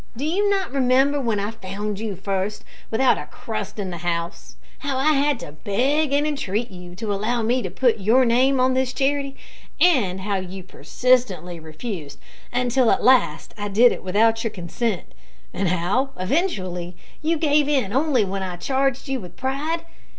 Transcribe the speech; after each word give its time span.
Do 0.17 0.25
you 0.25 0.49
not 0.49 0.71
remember 0.71 1.21
when 1.21 1.39
I 1.39 1.51
found 1.51 1.99
you 1.99 2.15
first, 2.15 2.63
without 2.89 3.19
a 3.19 3.27
crust 3.27 3.77
in 3.77 3.91
the 3.91 3.99
house, 3.99 4.55
how 4.79 4.97
I 4.97 5.11
had 5.13 5.39
to 5.41 5.51
beg 5.51 6.11
and 6.11 6.25
entreat 6.25 6.71
you 6.71 6.95
to 6.95 7.13
allow 7.13 7.43
me 7.43 7.61
to 7.61 7.69
put 7.69 7.99
your 7.99 8.25
name 8.25 8.59
on 8.59 8.73
this 8.73 8.93
charity, 8.93 9.37
and 9.79 10.21
how 10.21 10.37
you 10.37 10.63
persistently 10.63 11.59
refused, 11.59 12.17
until 12.51 12.89
at 12.89 13.03
last 13.03 13.53
I 13.59 13.67
did 13.67 13.91
it 13.91 14.03
without 14.03 14.43
your 14.43 14.49
consent; 14.49 15.13
and 15.53 15.67
how, 15.67 16.09
eventually, 16.17 16.97
you 17.21 17.37
gave 17.37 17.69
in 17.69 17.93
only 17.93 18.25
when 18.25 18.41
I 18.41 18.55
charged 18.55 19.07
you 19.07 19.19
with 19.19 19.37
pride? 19.37 19.85